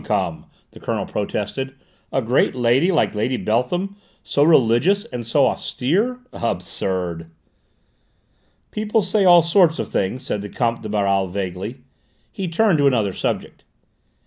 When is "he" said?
12.31-12.47